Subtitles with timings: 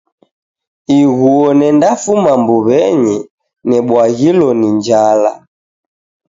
[0.99, 3.17] Ighuo nendafuma mbuwenyi
[3.69, 5.31] nebwaghilo ni njala